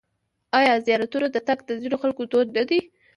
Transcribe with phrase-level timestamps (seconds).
[0.59, 2.79] آیا زیارتونو ته تګ د ځینو خلکو دود نه دی؟